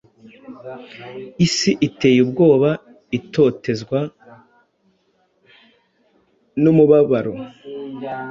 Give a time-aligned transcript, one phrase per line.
[1.45, 3.99] Isi iteye ubwobaitotezwa
[6.61, 7.33] numubabaro